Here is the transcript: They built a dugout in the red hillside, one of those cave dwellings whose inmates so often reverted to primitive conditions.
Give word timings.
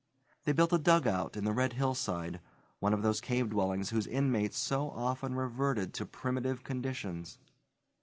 They 0.45 0.51
built 0.51 0.73
a 0.73 0.79
dugout 0.79 1.37
in 1.37 1.43
the 1.43 1.53
red 1.53 1.73
hillside, 1.73 2.39
one 2.79 2.91
of 2.91 3.03
those 3.03 3.21
cave 3.21 3.51
dwellings 3.51 3.91
whose 3.91 4.07
inmates 4.07 4.57
so 4.57 4.89
often 4.89 5.35
reverted 5.35 5.93
to 5.93 6.07
primitive 6.07 6.63
conditions. 6.63 7.37